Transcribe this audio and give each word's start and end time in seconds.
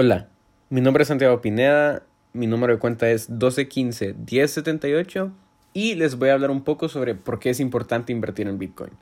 Hola, 0.00 0.28
mi 0.70 0.80
nombre 0.80 1.02
es 1.02 1.08
Santiago 1.08 1.40
Pineda, 1.40 2.04
mi 2.32 2.46
número 2.46 2.72
de 2.72 2.78
cuenta 2.78 3.10
es 3.10 3.28
1215-1078 3.30 5.32
y 5.72 5.96
les 5.96 6.14
voy 6.14 6.28
a 6.28 6.34
hablar 6.34 6.52
un 6.52 6.62
poco 6.62 6.88
sobre 6.88 7.16
por 7.16 7.40
qué 7.40 7.50
es 7.50 7.58
importante 7.58 8.12
invertir 8.12 8.46
en 8.46 8.60
Bitcoin. 8.60 8.92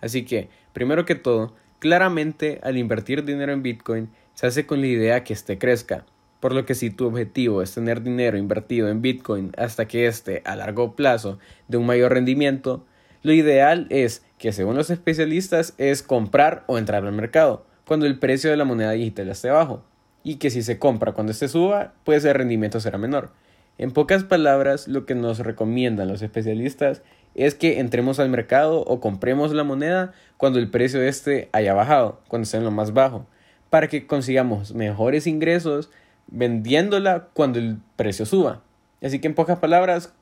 Así 0.00 0.24
que, 0.24 0.48
primero 0.72 1.06
que 1.06 1.16
todo, 1.16 1.56
claramente 1.80 2.60
al 2.62 2.76
invertir 2.76 3.24
dinero 3.24 3.52
en 3.52 3.64
Bitcoin 3.64 4.10
se 4.34 4.46
hace 4.46 4.64
con 4.64 4.80
la 4.80 4.86
idea 4.86 5.24
que 5.24 5.32
éste 5.32 5.58
crezca, 5.58 6.06
por 6.38 6.54
lo 6.54 6.64
que 6.64 6.76
si 6.76 6.90
tu 6.90 7.08
objetivo 7.08 7.60
es 7.60 7.74
tener 7.74 8.04
dinero 8.04 8.38
invertido 8.38 8.88
en 8.88 9.02
Bitcoin 9.02 9.50
hasta 9.56 9.88
que 9.88 10.06
éste 10.06 10.40
a 10.44 10.54
largo 10.54 10.94
plazo 10.94 11.40
dé 11.66 11.78
un 11.78 11.86
mayor 11.86 12.12
rendimiento, 12.12 12.86
lo 13.24 13.32
ideal 13.32 13.88
es 13.90 14.24
que 14.38 14.52
según 14.52 14.76
los 14.76 14.90
especialistas 14.90 15.74
es 15.78 16.04
comprar 16.04 16.62
o 16.68 16.78
entrar 16.78 17.04
al 17.04 17.12
mercado 17.12 17.66
cuando 17.88 18.06
el 18.06 18.20
precio 18.20 18.50
de 18.50 18.56
la 18.56 18.64
moneda 18.64 18.92
digital 18.92 19.30
esté 19.30 19.50
bajo 19.50 19.82
y 20.24 20.36
que 20.36 20.50
si 20.50 20.62
se 20.62 20.78
compra 20.78 21.12
cuando 21.12 21.30
este 21.30 21.46
suba, 21.46 21.92
pues 22.02 22.24
el 22.24 22.34
rendimiento 22.34 22.80
será 22.80 22.98
menor. 22.98 23.30
En 23.76 23.92
pocas 23.92 24.24
palabras, 24.24 24.88
lo 24.88 25.04
que 25.04 25.14
nos 25.14 25.38
recomiendan 25.40 26.08
los 26.08 26.22
especialistas 26.22 27.02
es 27.34 27.54
que 27.54 27.80
entremos 27.80 28.18
al 28.18 28.30
mercado 28.30 28.80
o 28.80 29.00
compremos 29.00 29.52
la 29.52 29.64
moneda 29.64 30.12
cuando 30.36 30.58
el 30.58 30.70
precio 30.70 31.00
de 31.00 31.08
este 31.08 31.48
haya 31.52 31.74
bajado, 31.74 32.20
cuando 32.28 32.44
esté 32.44 32.56
en 32.56 32.64
lo 32.64 32.70
más 32.70 32.92
bajo, 32.92 33.26
para 33.70 33.88
que 33.88 34.06
consigamos 34.06 34.74
mejores 34.74 35.26
ingresos 35.26 35.90
vendiéndola 36.28 37.28
cuando 37.32 37.58
el 37.58 37.78
precio 37.96 38.24
suba. 38.24 38.62
Así 39.02 39.18
que 39.18 39.26
en 39.26 39.34
pocas 39.34 39.58
palabras, 39.58 40.12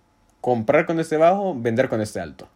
comprar 0.41 0.86
cuando 0.86 1.02
esté 1.02 1.16
bajo, 1.16 1.55
vender 1.55 1.88
cuando 1.88 2.05
esté 2.05 2.20
alto. 2.20 2.48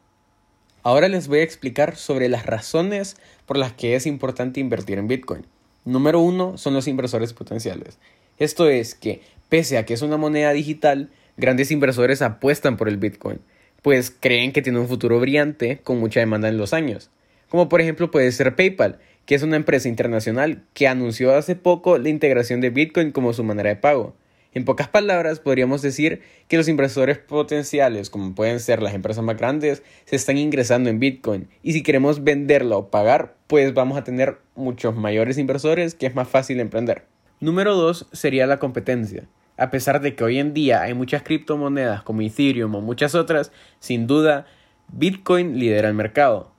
Ahora 0.83 1.09
les 1.09 1.29
voy 1.29 1.41
a 1.41 1.45
explicar 1.45 1.97
sobre 1.97 2.29
las 2.29 2.47
razones 2.47 3.17
por 3.45 3.59
las 3.59 3.73
que 3.73 3.95
es 3.95 4.07
importante 4.07 4.61
invertir 4.61 4.99
en 4.99 5.09
Bitcoin. 5.09 5.47
Número 5.87 6.19
uno 6.19 6.59
son 6.59 6.75
los 6.75 6.89
inversores 6.89 7.33
potenciales. 7.33 7.99
Esto 8.39 8.69
es 8.69 8.97
que, 8.97 9.21
pese 9.49 9.79
a 9.79 9.87
que 9.87 9.95
es 9.95 10.03
una 10.03 10.17
moneda 10.17 10.51
digital, 10.51 11.11
grandes 11.37 11.71
inversores 11.71 12.23
apuestan 12.23 12.77
por 12.77 12.89
el 12.89 12.97
Bitcoin, 12.97 13.39
pues 13.83 14.11
creen 14.11 14.53
que 14.53 14.63
tiene 14.63 14.81
un 14.81 14.89
futuro 14.89 15.21
brillante 15.21 15.79
con 15.79 16.01
mucha 16.01 16.19
demanda 16.19 16.49
en 16.49 16.59
los 16.59 16.73
años. 16.73 17.09
Como 17.49 17.69
por 17.69 17.81
ejemplo 17.81 18.11
puede 18.11 18.33
ser 18.33 18.57
PayPal, 18.57 18.99
que 19.27 19.37
es 19.37 19.45
una 19.45 19.55
empresa 19.55 19.89
internacional 19.89 20.65
que 20.75 20.89
anunció 20.89 21.33
hace 21.35 21.55
poco 21.55 21.99
la 21.99 22.09
integración 22.09 22.61
de 22.61 22.71
Bitcoin 22.71 23.13
como 23.13 23.33
su 23.33 23.45
manera 23.45 23.71
de 23.71 23.77
pago. 23.77 24.17
En 24.53 24.65
pocas 24.65 24.89
palabras, 24.89 25.41
podríamos 25.41 25.83
decir 25.83 26.23
que 26.49 26.57
los 26.57 26.69
inversores 26.69 27.19
potenciales, 27.19 28.09
como 28.11 28.35
pueden 28.35 28.61
ser 28.61 28.83
las 28.83 28.95
empresas 28.95 29.23
más 29.23 29.37
grandes, 29.37 29.83
se 30.05 30.17
están 30.17 30.39
ingresando 30.39 30.89
en 30.89 30.99
Bitcoin. 30.99 31.49
Y 31.63 31.73
si 31.73 31.83
queremos 31.83 32.25
venderlo 32.25 32.79
o 32.79 32.91
pagar, 32.91 33.37
pues 33.47 33.75
vamos 33.75 33.99
a 33.99 34.05
tener 34.05 34.39
muchos 34.55 34.97
mayores 34.97 35.39
inversores 35.39 35.95
que 35.95 36.07
es 36.07 36.15
más 36.15 36.29
fácil 36.29 36.61
emprender. 36.61 37.07
Número 37.39 37.75
2 37.75 38.09
sería 38.13 38.47
la 38.47 38.59
competencia. 38.59 39.29
A 39.59 39.71
pesar 39.71 40.01
de 40.01 40.15
que 40.15 40.25
hoy 40.25 40.39
en 40.39 40.55
día 40.55 40.83
hay 40.83 40.95
muchas 40.95 41.23
criptomonedas 41.23 42.03
como 42.03 42.23
Ethereum 42.23 42.75
o 42.75 42.81
muchas 42.81 43.15
otras, 43.15 43.53
sin 43.79 44.07
duda 44.07 44.47
Bitcoin 44.93 45.59
lidera 45.59 45.89
el 45.89 45.95
mercado. 45.95 46.53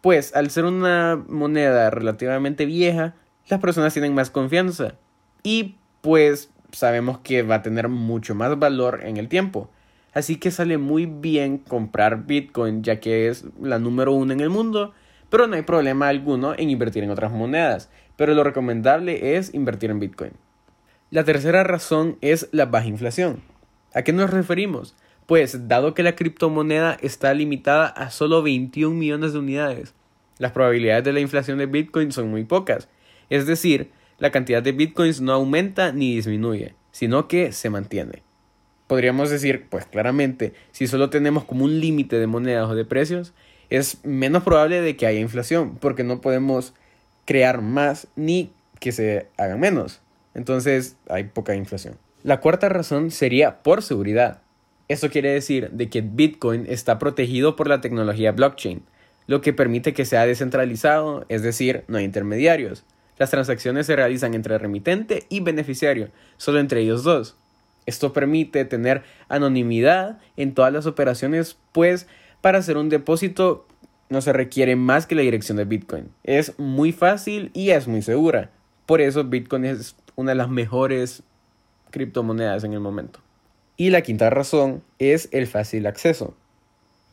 Pues 0.00 0.34
al 0.34 0.50
ser 0.50 0.64
una 0.64 1.22
moneda 1.28 1.90
relativamente 1.90 2.66
vieja, 2.66 3.14
las 3.48 3.60
personas 3.60 3.92
tienen 3.92 4.14
más 4.14 4.30
confianza. 4.30 4.94
Y 5.42 5.76
pues 6.00 6.50
sabemos 6.72 7.18
que 7.18 7.42
va 7.42 7.56
a 7.56 7.62
tener 7.62 7.88
mucho 7.88 8.34
más 8.34 8.58
valor 8.58 9.00
en 9.04 9.16
el 9.16 9.28
tiempo. 9.28 9.70
Así 10.12 10.36
que 10.36 10.50
sale 10.50 10.78
muy 10.78 11.06
bien 11.06 11.58
comprar 11.58 12.26
Bitcoin 12.26 12.82
ya 12.82 13.00
que 13.00 13.28
es 13.28 13.44
la 13.60 13.78
número 13.78 14.12
uno 14.12 14.32
en 14.32 14.40
el 14.40 14.50
mundo, 14.50 14.92
pero 15.28 15.46
no 15.46 15.54
hay 15.54 15.62
problema 15.62 16.08
alguno 16.08 16.54
en 16.56 16.70
invertir 16.70 17.04
en 17.04 17.10
otras 17.10 17.30
monedas, 17.30 17.90
pero 18.16 18.34
lo 18.34 18.42
recomendable 18.42 19.36
es 19.36 19.54
invertir 19.54 19.90
en 19.90 20.00
Bitcoin. 20.00 20.32
La 21.10 21.24
tercera 21.24 21.64
razón 21.64 22.18
es 22.20 22.48
la 22.52 22.66
baja 22.66 22.86
inflación. 22.86 23.42
¿A 23.94 24.02
qué 24.02 24.12
nos 24.12 24.30
referimos? 24.30 24.96
Pues 25.26 25.68
dado 25.68 25.94
que 25.94 26.02
la 26.02 26.16
criptomoneda 26.16 26.96
está 27.00 27.32
limitada 27.34 27.86
a 27.86 28.10
solo 28.10 28.42
21 28.42 28.94
millones 28.96 29.32
de 29.32 29.38
unidades, 29.38 29.94
las 30.40 30.52
probabilidades 30.52 31.04
de 31.04 31.12
la 31.12 31.20
inflación 31.20 31.58
de 31.58 31.66
Bitcoin 31.66 32.12
son 32.12 32.30
muy 32.30 32.44
pocas. 32.44 32.88
Es 33.28 33.46
decir, 33.46 33.90
la 34.20 34.30
cantidad 34.30 34.62
de 34.62 34.72
bitcoins 34.72 35.20
no 35.20 35.32
aumenta 35.32 35.90
ni 35.90 36.14
disminuye, 36.14 36.74
sino 36.92 37.26
que 37.26 37.50
se 37.50 37.70
mantiene. 37.70 38.22
Podríamos 38.86 39.30
decir, 39.30 39.66
pues 39.68 39.86
claramente, 39.86 40.52
si 40.70 40.86
solo 40.86 41.10
tenemos 41.10 41.44
como 41.44 41.64
un 41.64 41.80
límite 41.80 42.18
de 42.18 42.26
monedas 42.26 42.68
o 42.68 42.74
de 42.74 42.84
precios, 42.84 43.32
es 43.70 44.04
menos 44.04 44.42
probable 44.42 44.80
de 44.80 44.96
que 44.96 45.06
haya 45.06 45.20
inflación, 45.20 45.76
porque 45.76 46.04
no 46.04 46.20
podemos 46.20 46.74
crear 47.24 47.62
más 47.62 48.08
ni 48.14 48.52
que 48.78 48.92
se 48.92 49.28
haga 49.36 49.56
menos. 49.56 50.00
Entonces 50.34 50.96
hay 51.08 51.24
poca 51.24 51.54
inflación. 51.54 51.96
La 52.22 52.40
cuarta 52.40 52.68
razón 52.68 53.10
sería 53.10 53.62
por 53.62 53.82
seguridad. 53.82 54.42
Esto 54.88 55.08
quiere 55.08 55.30
decir 55.32 55.70
de 55.70 55.88
que 55.88 56.02
Bitcoin 56.02 56.66
está 56.68 56.98
protegido 56.98 57.56
por 57.56 57.68
la 57.68 57.80
tecnología 57.80 58.32
blockchain, 58.32 58.82
lo 59.26 59.40
que 59.40 59.52
permite 59.52 59.94
que 59.94 60.04
sea 60.04 60.26
descentralizado, 60.26 61.24
es 61.28 61.42
decir, 61.42 61.84
no 61.86 61.98
hay 61.98 62.04
intermediarios. 62.04 62.84
Las 63.20 63.28
transacciones 63.28 63.84
se 63.84 63.96
realizan 63.96 64.32
entre 64.32 64.56
remitente 64.56 65.26
y 65.28 65.40
beneficiario, 65.40 66.08
solo 66.38 66.58
entre 66.58 66.80
ellos 66.80 67.04
dos. 67.04 67.36
Esto 67.84 68.14
permite 68.14 68.64
tener 68.64 69.02
anonimidad 69.28 70.18
en 70.38 70.54
todas 70.54 70.72
las 70.72 70.86
operaciones, 70.86 71.58
pues 71.72 72.06
para 72.40 72.60
hacer 72.60 72.78
un 72.78 72.88
depósito 72.88 73.66
no 74.08 74.22
se 74.22 74.32
requiere 74.32 74.74
más 74.74 75.04
que 75.04 75.16
la 75.16 75.20
dirección 75.20 75.58
de 75.58 75.66
Bitcoin. 75.66 76.08
Es 76.24 76.58
muy 76.58 76.92
fácil 76.92 77.50
y 77.52 77.72
es 77.72 77.88
muy 77.88 78.00
segura. 78.00 78.52
Por 78.86 79.02
eso 79.02 79.22
Bitcoin 79.22 79.66
es 79.66 79.96
una 80.16 80.30
de 80.30 80.36
las 80.36 80.48
mejores 80.48 81.22
criptomonedas 81.90 82.64
en 82.64 82.72
el 82.72 82.80
momento. 82.80 83.20
Y 83.76 83.90
la 83.90 84.00
quinta 84.00 84.30
razón 84.30 84.82
es 84.98 85.28
el 85.32 85.46
fácil 85.46 85.86
acceso. 85.86 86.34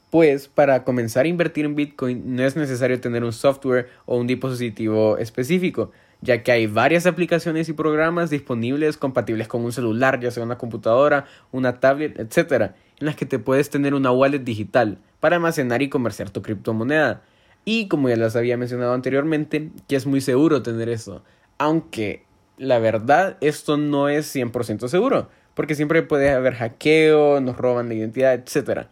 Pues 0.10 0.48
para 0.48 0.86
comenzar 0.86 1.26
a 1.26 1.28
invertir 1.28 1.66
en 1.66 1.76
Bitcoin 1.76 2.36
no 2.36 2.44
es 2.44 2.56
necesario 2.56 3.02
tener 3.02 3.26
un 3.26 3.34
software 3.34 3.90
o 4.06 4.18
un 4.18 4.26
dispositivo 4.26 5.18
específico, 5.18 5.92
ya 6.22 6.44
que 6.44 6.52
hay 6.54 6.68
varias 6.68 7.06
aplicaciones 7.06 7.68
y 7.68 7.74
programas 7.74 8.30
disponibles 8.30 8.98
compatibles 8.98 9.50
con 9.50 9.66
un 9.66 9.74
celular, 9.74 10.20
ya 10.22 10.32
sea 10.32 10.44
una 10.44 10.58
computadora, 10.58 11.26
una 11.52 11.82
tablet, 11.82 12.18
etc., 12.20 12.72
en 13.00 13.06
las 13.06 13.16
que 13.16 13.26
te 13.26 13.38
puedes 13.38 13.70
tener 13.70 13.94
una 13.94 14.12
wallet 14.12 14.40
digital 14.40 14.98
para 15.20 15.36
almacenar 15.36 15.82
y 15.82 15.90
comerciar 15.90 16.30
tu 16.30 16.42
criptomoneda. 16.42 17.22
Y 17.66 17.90
como 17.90 18.08
ya 18.08 18.16
les 18.16 18.36
había 18.38 18.56
mencionado 18.56 18.94
anteriormente, 18.94 19.72
que 19.90 19.98
es 19.98 20.06
muy 20.06 20.22
seguro 20.22 20.62
tener 20.64 20.88
eso, 20.88 21.24
aunque 21.58 22.24
la 22.58 22.80
verdad 22.80 23.38
esto 23.42 23.76
no 23.76 24.08
es 24.08 24.34
100% 24.34 24.88
seguro, 24.88 25.30
porque 25.54 25.76
siempre 25.76 26.02
puede 26.02 26.32
haber 26.32 26.56
hackeo, 26.56 27.42
nos 27.42 27.58
roban 27.58 27.90
la 27.90 27.96
identidad, 27.96 28.34
etc., 28.34 28.88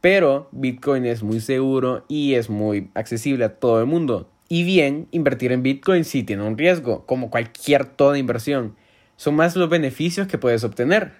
pero 0.00 0.48
Bitcoin 0.52 1.04
es 1.04 1.22
muy 1.22 1.40
seguro 1.40 2.04
y 2.08 2.34
es 2.34 2.48
muy 2.48 2.90
accesible 2.94 3.44
a 3.44 3.54
todo 3.54 3.80
el 3.80 3.86
mundo. 3.86 4.30
Y 4.48 4.62
bien, 4.62 5.08
invertir 5.10 5.52
en 5.52 5.62
Bitcoin 5.62 6.04
sí 6.04 6.22
tiene 6.22 6.42
un 6.42 6.56
riesgo, 6.56 7.04
como 7.04 7.30
cualquier 7.30 7.84
toda 7.84 8.18
inversión. 8.18 8.76
Son 9.16 9.34
más 9.34 9.56
los 9.56 9.68
beneficios 9.68 10.28
que 10.28 10.38
puedes 10.38 10.64
obtener. 10.64 11.12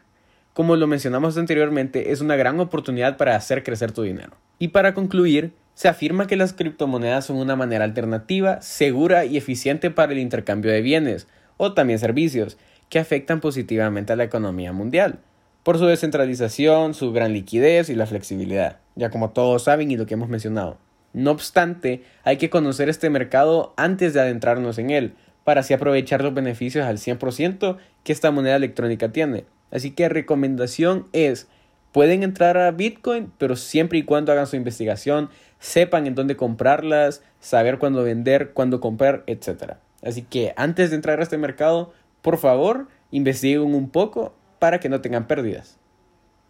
Como 0.55 0.77
lo 0.77 0.87
mencionamos 0.87 1.37
anteriormente, 1.37 2.13
es 2.13 2.21
una 2.21 2.37
gran 2.37 2.59
oportunidad 2.61 3.17
para 3.17 3.37
hacer 3.37 3.63
crecer 3.63 3.93
tu 3.93 4.03
dinero. 4.03 4.37
Y 4.59 4.69
para 4.69 4.95
concluir, 4.95 5.53
se 5.75 5.89
afirma 5.89 6.27
que 6.27 6.37
las 6.37 6.53
criptomonedas 6.53 7.27
son 7.27 7.37
una 7.37 7.55
manera 7.55 7.85
alternativa, 7.85 8.61
segura 8.63 9.25
y 9.25 9.37
eficiente 9.37 9.91
para 9.91 10.13
el 10.13 10.19
intercambio 10.19 10.73
de 10.73 10.83
bienes 10.83 11.29
o 11.57 11.75
también 11.75 11.99
servicios 11.99 12.57
que 12.89 12.99
afectan 12.99 13.41
positivamente 13.41 14.13
a 14.13 14.17
la 14.17 14.25
economía 14.25 14.73
mundial 14.73 15.21
por 15.69 15.77
su 15.77 15.85
descentralización, 15.85 16.95
su 16.95 17.13
gran 17.13 17.35
liquidez 17.35 17.91
y 17.91 17.95
la 17.95 18.07
flexibilidad, 18.07 18.79
ya 18.95 19.11
como 19.11 19.33
todos 19.33 19.65
saben 19.65 19.91
y 19.91 19.99
lo 19.99 20.07
que 20.07 20.15
hemos 20.15 20.31
mencionado. 20.31 20.79
No 21.13 21.31
obstante, 21.31 22.05
hay 22.25 22.39
que 22.39 22.49
conocer 22.49 22.89
este 22.89 23.11
mercado 23.11 23.75
antes 23.77 24.15
de 24.15 24.21
adentrarnos 24.23 24.79
en 24.79 24.89
él, 24.89 25.13
para 25.45 25.61
así 25.61 25.75
aprovechar 25.75 26.23
los 26.23 26.33
beneficios 26.33 26.87
al 26.87 26.97
100% 26.97 27.77
que 28.03 28.13
esta 28.15 28.31
moneda 28.31 28.57
electrónica 28.57 29.13
tiene. 29.13 29.45
Así 29.71 29.91
que 29.91 30.09
recomendación 30.09 31.07
es, 31.13 31.49
pueden 31.93 32.23
entrar 32.23 32.57
a 32.57 32.71
Bitcoin, 32.71 33.31
pero 33.37 33.55
siempre 33.55 33.99
y 33.99 34.05
cuando 34.05 34.33
hagan 34.33 34.47
su 34.47 34.57
investigación, 34.57 35.29
sepan 35.59 36.07
en 36.07 36.15
dónde 36.15 36.35
comprarlas, 36.35 37.23
saber 37.41 37.77
cuándo 37.77 38.03
vender, 38.03 38.53
cuándo 38.55 38.81
comprar, 38.81 39.23
etc. 39.27 39.75
Así 40.03 40.23
que 40.23 40.55
antes 40.57 40.89
de 40.89 40.97
entrar 40.97 41.21
a 41.21 41.25
este 41.25 41.37
mercado, 41.37 41.93
por 42.23 42.39
favor, 42.39 42.89
investiguen 43.11 43.75
un 43.75 43.91
poco 43.91 44.33
para 44.59 44.81
que 44.81 44.89
no 44.89 45.01
tengan 45.01 45.27
pérdidas. 45.27 45.79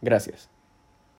Gracias. 0.01 0.51